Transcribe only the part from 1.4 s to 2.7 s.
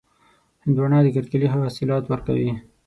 ښه حاصلات ورکوي.